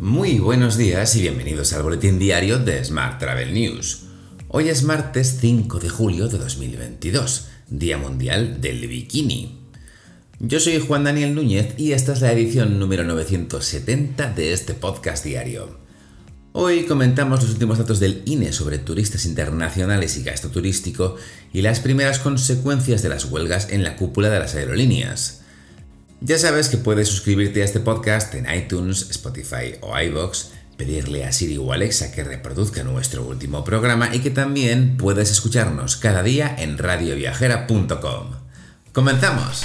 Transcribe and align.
Muy 0.00 0.38
buenos 0.38 0.76
días 0.76 1.16
y 1.16 1.22
bienvenidos 1.22 1.72
al 1.72 1.82
boletín 1.82 2.20
diario 2.20 2.60
de 2.60 2.84
Smart 2.84 3.18
Travel 3.18 3.52
News. 3.52 4.04
Hoy 4.46 4.68
es 4.68 4.84
martes 4.84 5.38
5 5.40 5.80
de 5.80 5.88
julio 5.88 6.28
de 6.28 6.38
2022, 6.38 7.48
Día 7.68 7.98
Mundial 7.98 8.60
del 8.60 8.86
Bikini. 8.86 9.58
Yo 10.38 10.60
soy 10.60 10.78
Juan 10.78 11.02
Daniel 11.02 11.34
Núñez 11.34 11.74
y 11.78 11.94
esta 11.94 12.12
es 12.12 12.20
la 12.20 12.30
edición 12.30 12.78
número 12.78 13.02
970 13.02 14.34
de 14.34 14.52
este 14.52 14.74
podcast 14.74 15.24
diario. 15.24 15.80
Hoy 16.52 16.84
comentamos 16.84 17.42
los 17.42 17.50
últimos 17.50 17.78
datos 17.78 17.98
del 17.98 18.22
INE 18.24 18.52
sobre 18.52 18.78
turistas 18.78 19.26
internacionales 19.26 20.16
y 20.16 20.22
gasto 20.22 20.48
turístico 20.50 21.16
y 21.52 21.62
las 21.62 21.80
primeras 21.80 22.20
consecuencias 22.20 23.02
de 23.02 23.08
las 23.08 23.24
huelgas 23.24 23.70
en 23.70 23.82
la 23.82 23.96
cúpula 23.96 24.30
de 24.30 24.38
las 24.38 24.54
aerolíneas. 24.54 25.37
Ya 26.20 26.36
sabes 26.36 26.68
que 26.68 26.78
puedes 26.78 27.06
suscribirte 27.06 27.62
a 27.62 27.64
este 27.64 27.78
podcast 27.78 28.34
en 28.34 28.52
iTunes, 28.52 29.08
Spotify 29.10 29.76
o 29.80 29.96
iBox, 29.96 30.50
pedirle 30.76 31.24
a 31.24 31.30
Siri 31.30 31.58
o 31.58 31.72
Alexa 31.72 32.10
que 32.10 32.24
reproduzca 32.24 32.82
nuestro 32.82 33.24
último 33.24 33.64
programa 33.64 34.12
y 34.12 34.18
que 34.18 34.30
también 34.30 34.96
puedes 34.96 35.30
escucharnos 35.30 35.96
cada 35.96 36.24
día 36.24 36.56
en 36.58 36.76
radioviajera.com. 36.76 38.32
¡Comenzamos! 38.92 39.62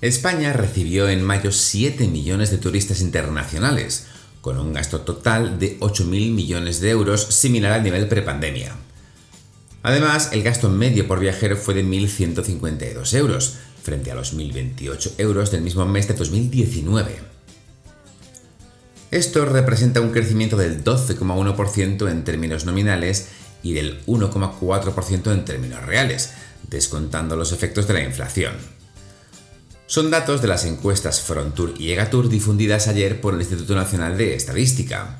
España 0.00 0.52
recibió 0.52 1.08
en 1.08 1.22
mayo 1.22 1.52
7 1.52 2.08
millones 2.08 2.50
de 2.50 2.58
turistas 2.58 3.00
internacionales, 3.00 4.06
con 4.40 4.58
un 4.58 4.72
gasto 4.72 5.00
total 5.00 5.58
de 5.58 5.78
8.000 5.80 6.32
millones 6.32 6.80
de 6.80 6.90
euros, 6.90 7.22
similar 7.22 7.72
al 7.72 7.82
nivel 7.82 8.08
prepandemia. 8.08 8.76
Además, 9.82 10.30
el 10.32 10.42
gasto 10.42 10.68
medio 10.68 11.06
por 11.06 11.20
viajero 11.20 11.56
fue 11.56 11.74
de 11.74 11.84
1.152 11.84 13.14
euros, 13.14 13.56
frente 13.82 14.10
a 14.10 14.14
los 14.14 14.36
1.028 14.36 15.12
euros 15.18 15.50
del 15.50 15.62
mismo 15.62 15.86
mes 15.86 16.08
de 16.08 16.14
2019. 16.14 17.20
Esto 19.10 19.46
representa 19.46 20.02
un 20.02 20.10
crecimiento 20.10 20.56
del 20.56 20.84
12,1% 20.84 22.10
en 22.10 22.24
términos 22.24 22.66
nominales 22.66 23.28
y 23.62 23.72
del 23.72 24.04
1,4% 24.06 25.32
en 25.32 25.44
términos 25.44 25.84
reales, 25.84 26.32
descontando 26.68 27.36
los 27.36 27.52
efectos 27.52 27.88
de 27.88 27.94
la 27.94 28.04
inflación. 28.04 28.77
Son 29.88 30.10
datos 30.10 30.42
de 30.42 30.48
las 30.48 30.66
encuestas 30.66 31.22
Frontour 31.22 31.72
y 31.78 31.92
Egatur 31.92 32.28
difundidas 32.28 32.88
ayer 32.88 33.22
por 33.22 33.32
el 33.32 33.40
Instituto 33.40 33.74
Nacional 33.74 34.18
de 34.18 34.34
Estadística. 34.34 35.18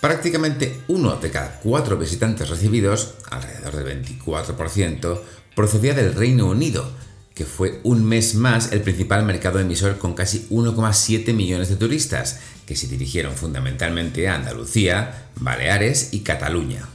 Prácticamente 0.00 0.82
uno 0.86 1.16
de 1.16 1.32
cada 1.32 1.58
cuatro 1.58 1.98
visitantes 1.98 2.48
recibidos, 2.48 3.14
alrededor 3.32 3.74
del 3.74 4.04
24%, 4.06 5.20
procedía 5.56 5.92
del 5.92 6.14
Reino 6.14 6.46
Unido, 6.46 6.88
que 7.34 7.44
fue 7.44 7.80
un 7.82 8.04
mes 8.04 8.36
más 8.36 8.70
el 8.70 8.80
principal 8.82 9.24
mercado 9.24 9.58
emisor 9.58 9.98
con 9.98 10.14
casi 10.14 10.46
1,7 10.48 11.34
millones 11.34 11.68
de 11.68 11.74
turistas, 11.74 12.38
que 12.64 12.76
se 12.76 12.86
dirigieron 12.86 13.34
fundamentalmente 13.34 14.28
a 14.28 14.36
Andalucía, 14.36 15.30
Baleares 15.34 16.10
y 16.12 16.20
Cataluña. 16.20 16.88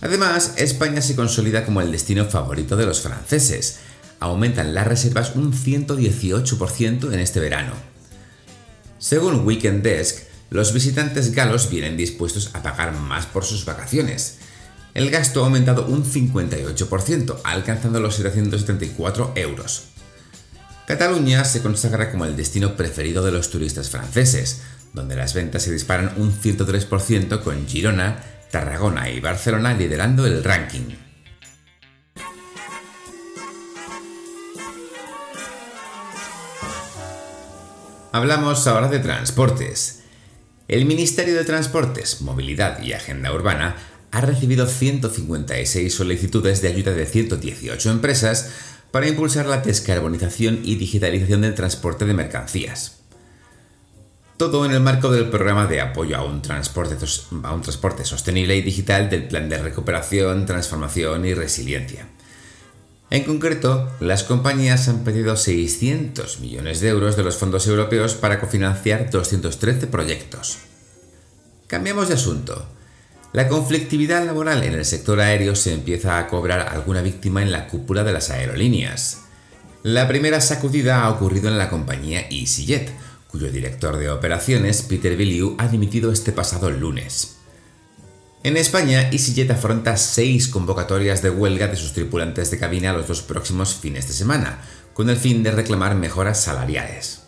Además, 0.00 0.54
España 0.56 1.02
se 1.02 1.16
consolida 1.16 1.66
como 1.66 1.82
el 1.82 1.92
destino 1.92 2.24
favorito 2.24 2.78
de 2.78 2.86
los 2.86 3.02
franceses, 3.02 3.80
aumentan 4.20 4.74
las 4.74 4.86
reservas 4.86 5.34
un 5.34 5.52
118% 5.52 7.12
en 7.12 7.20
este 7.20 7.40
verano. 7.40 7.72
Según 8.98 9.46
Weekend 9.46 9.82
Desk, 9.82 10.24
los 10.50 10.72
visitantes 10.72 11.32
galos 11.32 11.70
vienen 11.70 11.96
dispuestos 11.96 12.50
a 12.54 12.62
pagar 12.62 12.92
más 12.92 13.26
por 13.26 13.44
sus 13.44 13.64
vacaciones. 13.64 14.38
El 14.94 15.10
gasto 15.10 15.42
ha 15.42 15.46
aumentado 15.46 15.86
un 15.86 16.04
58%, 16.04 17.40
alcanzando 17.44 18.00
los 18.00 18.14
774 18.14 19.32
euros. 19.36 19.88
Cataluña 20.86 21.44
se 21.44 21.62
consagra 21.62 22.10
como 22.10 22.24
el 22.24 22.36
destino 22.36 22.76
preferido 22.76 23.24
de 23.24 23.32
los 23.32 23.50
turistas 23.50 23.90
franceses, 23.90 24.62
donde 24.94 25.16
las 25.16 25.34
ventas 25.34 25.64
se 25.64 25.72
disparan 25.72 26.14
un 26.16 26.32
103% 26.32 27.42
con 27.42 27.66
Girona, 27.66 28.22
Tarragona 28.50 29.10
y 29.10 29.20
Barcelona 29.20 29.74
liderando 29.74 30.24
el 30.26 30.42
ranking. 30.42 31.05
Hablamos 38.12 38.66
ahora 38.66 38.88
de 38.88 38.98
transportes. 38.98 40.00
El 40.68 40.86
Ministerio 40.86 41.34
de 41.34 41.44
Transportes, 41.44 42.22
Movilidad 42.22 42.82
y 42.82 42.94
Agenda 42.94 43.32
Urbana 43.32 43.76
ha 44.10 44.20
recibido 44.22 44.66
156 44.66 45.94
solicitudes 45.94 46.62
de 46.62 46.68
ayuda 46.68 46.92
de 46.92 47.04
118 47.04 47.90
empresas 47.90 48.50
para 48.90 49.06
impulsar 49.06 49.44
la 49.44 49.58
descarbonización 49.58 50.60
y 50.64 50.76
digitalización 50.76 51.42
del 51.42 51.54
transporte 51.54 52.06
de 52.06 52.14
mercancías. 52.14 53.00
Todo 54.38 54.64
en 54.64 54.72
el 54.72 54.80
marco 54.80 55.10
del 55.10 55.28
programa 55.28 55.66
de 55.66 55.82
apoyo 55.82 56.16
a 56.16 56.24
un, 56.24 56.40
transporte, 56.40 56.96
a 57.42 57.52
un 57.52 57.60
transporte 57.60 58.06
sostenible 58.06 58.56
y 58.56 58.62
digital 58.62 59.10
del 59.10 59.28
Plan 59.28 59.50
de 59.50 59.58
Recuperación, 59.58 60.46
Transformación 60.46 61.26
y 61.26 61.34
Resiliencia. 61.34 62.06
En 63.08 63.22
concreto, 63.22 63.88
las 64.00 64.24
compañías 64.24 64.88
han 64.88 65.04
pedido 65.04 65.36
600 65.36 66.40
millones 66.40 66.80
de 66.80 66.88
euros 66.88 67.16
de 67.16 67.22
los 67.22 67.36
fondos 67.36 67.66
europeos 67.68 68.14
para 68.14 68.40
cofinanciar 68.40 69.10
213 69.10 69.86
proyectos. 69.86 70.58
Cambiamos 71.68 72.08
de 72.08 72.14
asunto. 72.14 72.66
La 73.32 73.46
conflictividad 73.48 74.24
laboral 74.26 74.64
en 74.64 74.74
el 74.74 74.84
sector 74.84 75.20
aéreo 75.20 75.54
se 75.54 75.72
empieza 75.72 76.18
a 76.18 76.26
cobrar 76.26 76.68
alguna 76.74 77.00
víctima 77.00 77.42
en 77.42 77.52
la 77.52 77.68
cúpula 77.68 78.02
de 78.02 78.12
las 78.12 78.30
aerolíneas. 78.30 79.22
La 79.84 80.08
primera 80.08 80.40
sacudida 80.40 81.04
ha 81.04 81.10
ocurrido 81.10 81.48
en 81.48 81.58
la 81.58 81.70
compañía 81.70 82.26
EasyJet, 82.28 82.90
cuyo 83.28 83.52
director 83.52 83.98
de 83.98 84.10
operaciones, 84.10 84.82
Peter 84.82 85.16
Bellew, 85.16 85.54
ha 85.58 85.68
dimitido 85.68 86.10
este 86.10 86.32
pasado 86.32 86.70
lunes. 86.70 87.35
En 88.46 88.56
España, 88.56 89.10
EasyJet 89.10 89.50
afronta 89.50 89.96
seis 89.96 90.46
convocatorias 90.46 91.20
de 91.20 91.30
huelga 91.30 91.66
de 91.66 91.74
sus 91.74 91.92
tripulantes 91.92 92.48
de 92.48 92.60
cabina 92.60 92.92
los 92.92 93.08
dos 93.08 93.22
próximos 93.22 93.74
fines 93.74 94.06
de 94.06 94.14
semana, 94.14 94.60
con 94.94 95.10
el 95.10 95.16
fin 95.16 95.42
de 95.42 95.50
reclamar 95.50 95.96
mejoras 95.96 96.44
salariales. 96.44 97.22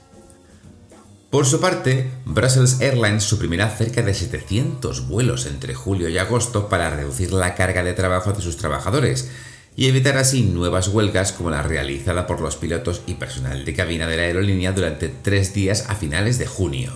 Por 1.29 1.45
su 1.45 1.59
parte, 1.59 2.09
Brussels 2.25 2.81
Airlines 2.81 3.25
suprimirá 3.25 3.69
cerca 3.69 4.03
de 4.03 4.15
700 4.15 5.09
vuelos 5.09 5.47
entre 5.47 5.75
julio 5.75 6.09
y 6.09 6.19
agosto 6.19 6.69
para 6.69 6.89
reducir 6.89 7.33
la 7.33 7.57
carga 7.57 7.83
de 7.83 7.95
trabajo 7.95 8.33
de 8.33 8.41
sus 8.41 8.57
trabajadores 8.57 9.29
y 9.75 9.89
evitar 9.89 10.19
así 10.19 10.43
nuevas 10.45 10.87
huelgas 10.87 11.33
como 11.33 11.51
la 11.51 11.65
realizada 11.65 12.29
por 12.29 12.41
los 12.41 12.55
pilotos 12.55 13.03
y 13.09 13.15
personal 13.15 13.65
de 13.65 13.75
cabina 13.75 14.07
de 14.07 14.19
la 14.19 14.23
aerolínea 14.23 14.71
durante 14.71 15.09
tres 15.09 15.53
días 15.53 15.87
a 15.89 15.97
finales 15.97 16.39
de 16.39 16.47
junio. 16.47 16.93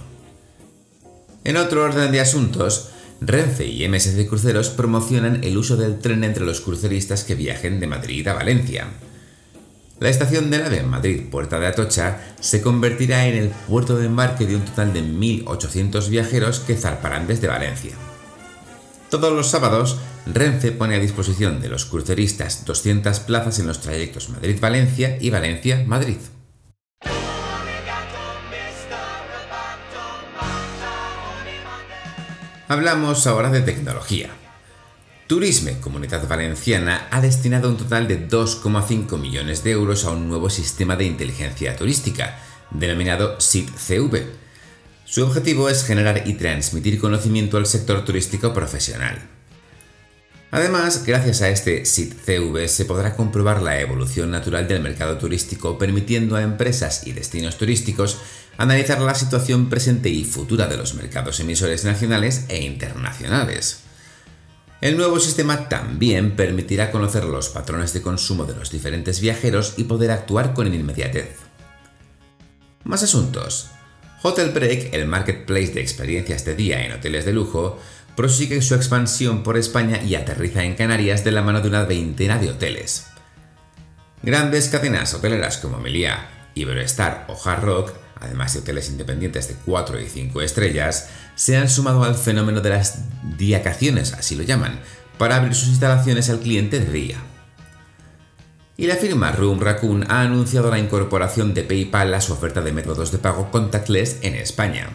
En 1.43 1.57
otro 1.57 1.83
orden 1.83 2.13
de 2.13 2.21
asuntos, 2.21 2.93
Renfe 3.27 3.67
y 3.67 3.89
MSC 3.89 4.27
Cruceros 4.29 4.71
promocionan 4.71 5.45
el 5.45 5.57
uso 5.57 5.77
del 5.77 5.99
tren 5.99 6.25
entre 6.25 6.45
los 6.45 6.61
cruceristas 6.61 7.25
que 7.25 7.35
viajen 7.35 7.79
de 7.79 7.87
Madrid 7.87 8.27
a 8.27 8.35
Valencia. 8.35 8.89
La 10.01 10.09
estación 10.09 10.51
de 10.51 10.57
AVE 10.57 10.79
en 10.79 10.89
Madrid, 10.89 11.23
Puerta 11.31 11.61
de 11.61 11.69
Atocha, 11.69 12.35
se 12.41 12.61
convertirá 12.61 13.29
en 13.29 13.37
el 13.37 13.49
puerto 13.51 13.97
de 13.97 14.07
embarque 14.07 14.47
de 14.47 14.57
un 14.57 14.65
total 14.65 14.93
de 14.93 15.03
1.800 15.03 16.09
viajeros 16.09 16.59
que 16.59 16.77
zarparán 16.77 17.29
desde 17.29 17.47
Valencia. 17.47 17.93
Todos 19.11 19.33
los 19.33 19.49
sábados, 19.49 19.99
Renfe 20.27 20.73
pone 20.73 20.97
a 20.97 20.99
disposición 20.99 21.61
de 21.61 21.69
los 21.69 21.85
cruceristas 21.85 22.65
200 22.65 23.21
plazas 23.21 23.61
en 23.61 23.69
los 23.69 23.81
trayectos 23.81 24.31
Madrid-Valencia 24.31 25.19
y 25.21 25.31
Valencia-Madrid. 25.31 26.17
Hablamos 32.69 33.27
ahora 33.27 33.51
de 33.51 33.61
tecnología. 33.61 34.31
Turisme 35.27 35.81
Comunidad 35.81 36.29
Valenciana 36.29 37.09
ha 37.11 37.21
destinado 37.21 37.69
un 37.69 37.77
total 37.77 38.07
de 38.07 38.29
2,5 38.29 39.19
millones 39.19 39.65
de 39.65 39.73
euros 39.73 40.05
a 40.05 40.11
un 40.11 40.29
nuevo 40.29 40.49
sistema 40.49 40.95
de 40.95 41.05
inteligencia 41.05 41.77
turística, 41.77 42.39
denominado 42.71 43.41
SIT-CV. 43.41 44.27
Su 45.05 45.25
objetivo 45.25 45.69
es 45.69 45.85
generar 45.85 46.23
y 46.25 46.35
transmitir 46.35 47.01
conocimiento 47.01 47.57
al 47.57 47.67
sector 47.67 48.05
turístico 48.05 48.55
profesional. 48.55 49.19
Además, 50.53 51.05
gracias 51.05 51.43
a 51.43 51.49
este 51.49 51.85
SIT-CV 51.85 52.69
se 52.69 52.85
podrá 52.85 53.17
comprobar 53.17 53.61
la 53.61 53.81
evolución 53.81 54.31
natural 54.31 54.69
del 54.69 54.83
mercado 54.83 55.19
turístico, 55.19 55.79
permitiendo 55.79 56.37
a 56.37 56.43
empresas 56.43 57.07
y 57.07 57.13
destinos 57.13 57.59
turísticos 57.59 58.19
analizar 58.59 59.01
la 59.01 59.15
situación 59.15 59.69
presente 59.69 60.09
y 60.09 60.25
futura 60.25 60.67
de 60.67 60.77
los 60.77 60.95
mercados 60.95 61.41
emisores 61.41 61.85
nacionales 61.85 62.45
e 62.49 62.63
internacionales. 62.63 63.81
El 64.81 64.97
nuevo 64.97 65.21
sistema 65.21 65.69
también 65.69 66.35
permitirá 66.35 66.91
conocer 66.91 67.25
los 67.25 67.49
patrones 67.51 67.93
de 67.93 68.03
consumo 68.03 68.45
de 68.45 68.57
los 68.57 68.71
diferentes 68.71 69.21
viajeros 69.21 69.75
y 69.77 69.85
poder 69.85 70.11
actuar 70.11 70.55
con 70.55 70.73
inmediatez. 70.73 71.37
Más 72.85 73.03
asuntos. 73.05 73.69
Hotel 74.23 74.51
Break, 74.51 74.93
el 74.93 75.07
marketplace 75.07 75.73
de 75.73 75.81
experiencias 75.81 76.45
de 76.45 76.57
día 76.57 76.85
en 76.85 76.93
hoteles 76.93 77.25
de 77.25 77.33
lujo, 77.33 77.79
prosigue 78.17 78.61
su 78.61 78.75
expansión 78.75 79.43
por 79.43 79.57
España 79.57 80.03
y 80.03 80.17
aterriza 80.17 80.65
en 80.65 80.75
Canarias 80.75 81.25
de 81.25 81.33
la 81.33 81.43
mano 81.43 81.61
de 81.61 81.69
una 81.69 81.85
veintena 81.85 82.39
de 82.39 82.51
hoteles. 82.51 83.07
Grandes 84.23 84.69
cadenas 84.69 85.15
hoteleras 85.15 85.59
como 85.59 85.79
Meliá, 85.79 86.51
Iberoestar 86.55 87.27
o 87.29 87.49
Hard 87.49 87.65
Rock, 87.65 87.93
además 88.23 88.55
de 88.55 88.61
hoteles 88.61 88.89
independientes 88.89 89.49
de 89.49 89.55
4 89.67 90.01
y 90.01 90.09
5 90.09 90.41
estrellas, 90.43 91.09
se 91.35 91.57
han 91.57 91.69
sumado 91.69 92.05
al 92.05 92.15
fenómeno 92.15 92.61
de 92.61 92.71
las 92.71 93.01
diacaciones, 93.37 94.13
así 94.15 94.37
lo 94.37 94.45
llaman, 94.45 94.81
para 95.19 95.37
abrir 95.37 95.55
sus 95.55 95.69
instalaciones 95.69 96.31
al 96.31 96.41
cliente 96.41 96.81
de 96.81 96.93
día. 96.93 97.17
Y 98.77 98.87
la 98.87 98.97
firma 98.97 99.33
Room 99.33 99.61
Raccoon 99.61 100.11
ha 100.11 100.23
anunciado 100.23 100.71
la 100.71 100.79
incorporación 100.79 101.53
de 101.53 101.63
PayPal 101.63 102.15
a 102.15 102.21
su 102.21 102.33
oferta 102.33 102.63
de 102.63 102.73
métodos 102.73 103.13
de 103.13 103.19
pago 103.19 103.51
contactless 103.51 104.19
en 104.23 104.35
España. 104.35 104.89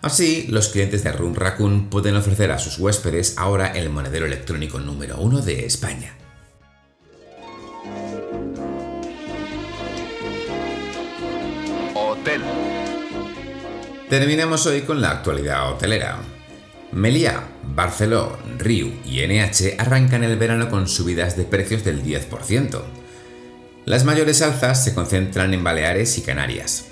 Así, 0.00 0.46
los 0.48 0.68
clientes 0.68 1.02
de 1.02 1.12
Room 1.12 1.34
Raccoon 1.34 1.90
pueden 1.90 2.14
ofrecer 2.14 2.52
a 2.52 2.58
sus 2.58 2.78
huéspedes 2.78 3.36
ahora 3.36 3.66
el 3.66 3.90
monedero 3.90 4.26
electrónico 4.26 4.78
número 4.78 5.18
uno 5.18 5.40
de 5.40 5.66
España. 5.66 6.14
Terminamos 14.08 14.64
hoy 14.66 14.82
con 14.82 15.00
la 15.00 15.10
actualidad 15.10 15.70
hotelera. 15.70 16.18
Meliá, 16.92 17.46
Barceló, 17.62 18.38
Riu 18.56 18.92
y 19.04 19.20
NH 19.26 19.76
arrancan 19.78 20.24
el 20.24 20.38
verano 20.38 20.70
con 20.70 20.88
subidas 20.88 21.36
de 21.36 21.44
precios 21.44 21.84
del 21.84 22.02
10%. 22.02 22.82
Las 23.84 24.04
mayores 24.04 24.40
alzas 24.42 24.82
se 24.82 24.94
concentran 24.94 25.52
en 25.52 25.62
Baleares 25.62 26.16
y 26.16 26.22
Canarias. 26.22 26.86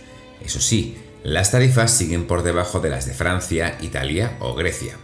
Eso 0.44 0.60
sí, 0.60 0.98
las 1.24 1.50
tarifas 1.50 1.90
siguen 1.90 2.26
por 2.26 2.42
debajo 2.42 2.80
de 2.80 2.90
las 2.90 3.06
de 3.06 3.14
Francia, 3.14 3.78
Italia 3.80 4.36
o 4.40 4.54
Grecia. 4.54 4.96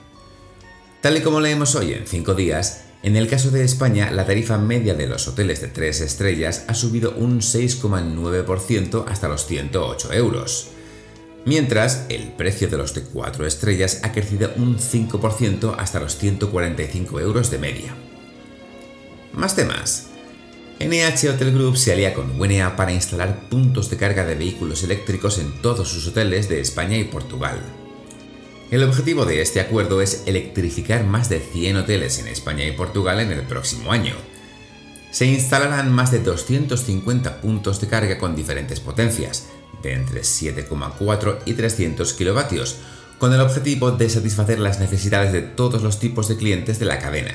Tal 1.01 1.17
y 1.17 1.21
como 1.21 1.41
leemos 1.41 1.75
hoy 1.75 1.95
en 1.95 2.07
5 2.07 2.35
días, 2.35 2.85
en 3.03 3.17
el 3.17 3.29
caso 3.29 3.51
de 3.51 3.65
España 3.65 4.11
la 4.13 4.27
tarifa 4.27 4.59
media 4.59 4.95
de 4.95 5.09
los 5.09 5.27
hoteles 5.27 5.61
de 5.61 5.69
3 5.69 6.03
estrellas 6.03 6.65
ha 6.69 6.75
subido 6.75 7.15
un 7.17 7.41
6,9% 7.41 9.05
hasta 9.09 9.29
los 9.29 9.47
108 9.47 10.13
euros, 10.13 10.69
mientras 11.45 12.07
el 12.09 12.33
precio 12.33 12.69
de 12.69 12.77
los 12.77 12.95
de 12.95 13.03
4 13.03 13.45
estrellas 13.47 14.01
ha 14.05 14.13
crecido 14.13 14.53
un 14.57 14.79
5% 14.79 15.75
hasta 15.79 15.99
los 15.99 16.17
145 16.17 17.21
euros 17.21 17.51
de 17.51 17.59
media. 17.59 17.95
Más 19.33 19.57
temas. 19.57 20.09
NH 20.79 21.31
Hotel 21.31 21.53
Group 21.53 21.77
se 21.77 21.93
alía 21.93 22.15
con 22.15 22.39
WNA 22.39 22.77
para 22.77 22.93
instalar 22.93 23.49
puntos 23.49 23.89
de 23.89 23.97
carga 23.97 24.25
de 24.25 24.35
vehículos 24.35 24.83
eléctricos 24.83 25.39
en 25.39 25.53
todos 25.61 25.89
sus 25.89 26.07
hoteles 26.09 26.49
de 26.49 26.61
España 26.61 26.97
y 26.97 27.05
Portugal. 27.05 27.82
El 28.73 28.85
objetivo 28.85 29.27
de 29.27 29.43
este 29.43 29.61
acuerdo 29.61 30.01
es 30.01 30.23
electrificar 30.25 31.05
más 31.05 31.29
de 31.29 31.41
100 31.41 31.77
hoteles 31.77 32.19
en 32.21 32.27
España 32.27 32.65
y 32.65 32.73
Portugal 32.73 33.21
en 33.21 33.31
el 33.31 33.43
próximo 33.43 33.93
año. 33.93 34.15
Se 35.11 35.27
instalarán 35.27 35.93
más 35.93 36.11
de 36.11 36.21
250 36.21 37.43
puntos 37.43 37.83
de 37.83 37.89
carga 37.89 38.17
con 38.17 38.35
diferentes 38.35 38.81
potencias, 38.81 39.49
de 39.83 39.93
entre 39.93 40.23
7,4 40.23 41.41
y 41.45 41.53
300 41.53 42.15
kilovatios, 42.15 42.79
con 43.19 43.35
el 43.35 43.43
objetivo 43.43 43.91
de 43.91 44.09
satisfacer 44.09 44.59
las 44.59 44.81
necesidades 44.81 45.35
de 45.35 45.43
todos 45.43 45.83
los 45.83 45.99
tipos 46.01 46.27
de 46.29 46.39
clientes 46.39 46.79
de 46.79 46.87
la 46.87 46.99
cadena. 46.99 47.35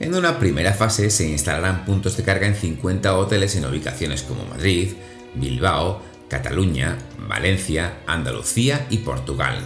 En 0.00 0.14
una 0.14 0.38
primera 0.38 0.74
fase 0.74 1.08
se 1.08 1.26
instalarán 1.30 1.86
puntos 1.86 2.18
de 2.18 2.24
carga 2.24 2.46
en 2.46 2.56
50 2.56 3.16
hoteles 3.16 3.56
en 3.56 3.64
ubicaciones 3.64 4.22
como 4.22 4.44
Madrid, 4.44 4.92
Bilbao, 5.34 6.02
Cataluña, 6.28 6.98
Valencia, 7.26 8.00
Andalucía 8.06 8.86
y 8.90 8.98
Portugal. 8.98 9.64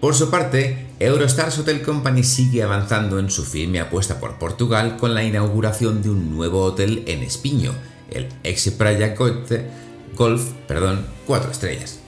Por 0.00 0.14
su 0.14 0.30
parte, 0.30 0.86
Eurostars 0.98 1.58
Hotel 1.58 1.82
Company 1.82 2.24
sigue 2.24 2.62
avanzando 2.62 3.18
en 3.18 3.30
su 3.30 3.44
firme 3.44 3.80
apuesta 3.80 4.18
por 4.18 4.38
Portugal 4.38 4.96
con 4.96 5.14
la 5.14 5.24
inauguración 5.24 6.02
de 6.02 6.08
un 6.08 6.34
nuevo 6.34 6.62
hotel 6.62 7.04
en 7.06 7.22
Espiño, 7.22 7.74
el 8.10 8.28
Ex 8.42 8.70
Praia 8.70 9.14
Golf, 9.14 10.42
perdón, 10.66 11.04
4 11.26 11.50
estrellas. 11.50 11.98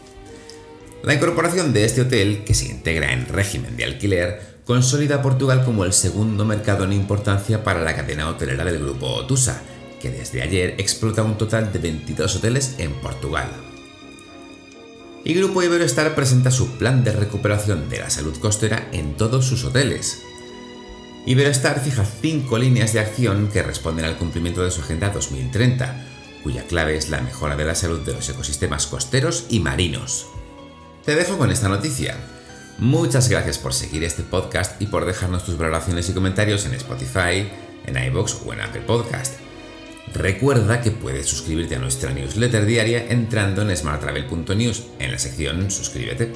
La 1.03 1.13
incorporación 1.13 1.75
de 1.75 1.85
este 1.85 2.01
hotel, 2.01 2.45
que 2.45 2.55
se 2.55 2.67
integra 2.67 3.13
en 3.13 3.27
régimen 3.27 3.77
de 3.77 3.85
alquiler, 3.85 4.41
consolida 4.65 5.21
Portugal 5.21 5.63
como 5.63 5.85
el 5.85 5.93
segundo 5.93 6.47
mercado 6.47 6.85
en 6.85 6.95
importancia 6.95 7.63
para 7.63 7.83
la 7.83 7.95
cadena 7.95 8.29
hotelera 8.29 8.65
del 8.65 8.79
grupo 8.79 9.07
Otusa, 9.07 9.61
que 10.01 10.11
desde 10.11 10.41
ayer 10.41 10.77
explota 10.79 11.23
un 11.23 11.37
total 11.37 11.71
de 11.73 11.79
22 11.79 12.37
hoteles 12.37 12.77
en 12.79 12.93
Portugal. 12.95 13.49
Y 15.25 15.35
Grupo 15.35 15.63
Iberoestar 15.63 16.15
presenta 16.15 16.51
su 16.51 16.79
plan 16.79 17.05
de 17.05 17.13
recuperación 17.13 17.89
de 17.89 18.01
la 18.01 18.11
salud 18.11 18.37
costera 18.39 18.89
en 18.93 19.17
todos 19.17 19.47
sus 19.47 19.65
hoteles. 19.65 20.23
Iberoestar 21.27 21.81
fija 21.81 22.05
cinco 22.05 22.59
líneas 22.59 22.93
de 22.93 23.01
acción 23.01 23.49
que 23.49 23.63
responden 23.63 24.05
al 24.05 24.19
cumplimiento 24.19 24.65
de 24.65 24.73
su 24.73 24.81
Agenda 24.81 25.11
2030, 25.11 26.07
cuya 26.43 26.67
clave 26.67 26.97
es 26.97 27.09
la 27.09 27.21
mejora 27.21 27.55
de 27.55 27.65
la 27.65 27.77
salud 27.77 28.01
de 28.01 28.15
los 28.15 28.29
ecosistemas 28.29 28.89
costeros 28.89 29.47
y 29.49 29.61
marinos. 29.61 30.27
Te 31.05 31.15
dejo 31.15 31.39
con 31.39 31.53
esta 31.53 31.69
noticia. 31.69 32.17
Muchas 32.79 33.29
gracias 33.29 33.59
por 33.59 33.75
seguir 33.75 34.03
este 34.03 34.25
podcast 34.25 34.83
y 34.83 34.87
por 34.87 35.05
dejarnos 35.05 35.45
tus 35.45 35.57
valoraciones 35.57 36.09
y 36.09 36.15
comentarios 36.15 36.67
en 36.67 36.75
Spotify, 36.75 37.49
en 37.87 38.05
iBox 38.07 38.39
o 38.45 38.53
en 38.53 38.61
Apple 38.61 38.83
Podcast. 38.83 39.35
Recuerda 40.15 40.81
que 40.81 40.91
puedes 40.91 41.27
suscribirte 41.27 41.77
a 41.77 41.79
nuestra 41.79 42.13
newsletter 42.13 42.67
diaria 42.67 43.07
entrando 43.09 43.63
en 43.63 43.77
smarttravel.news 43.77 44.85
en 44.99 45.13
la 45.13 45.19
sección 45.19 45.71
Suscríbete. 45.71 46.33